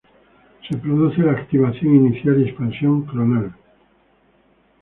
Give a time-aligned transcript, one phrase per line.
[0.67, 3.53] Se produce la activación inicial y expansión clonal.